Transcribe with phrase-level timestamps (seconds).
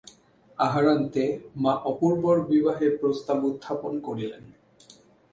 [0.57, 1.23] আহারান্তে
[1.55, 4.43] মা অপূর্বর বিবাহের প্রস্তাব উত্থাপন করিলেন।